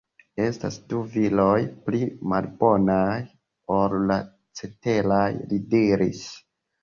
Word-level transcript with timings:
Estas 0.43 0.77
du 0.93 1.01
viroj 1.15 1.59
pli 1.89 1.99
malbonaj 2.31 3.19
ol 3.75 3.93
la 4.13 4.17
ceteraj” 4.61 5.29
li 5.53 5.63
diris. 5.75 6.25